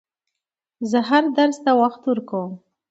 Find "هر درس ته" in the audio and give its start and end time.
1.09-1.71